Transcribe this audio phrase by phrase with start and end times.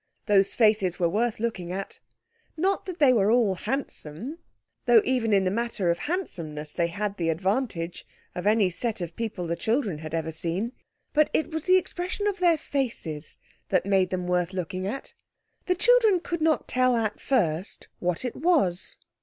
[0.25, 1.99] Those faces were worth looking at.
[2.57, 4.39] Not that they were all handsome,
[4.87, 9.15] though even in the matter of handsomeness they had the advantage of any set of
[9.15, 10.71] people the children had ever seen.
[11.13, 13.37] But it was the expression of their faces
[13.69, 15.13] that made them worth looking at.
[15.67, 18.97] The children could not tell at first what it was.